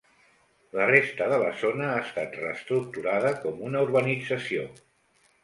[0.77, 4.67] La resta de la zona ha estat reestructurada com una urbanització.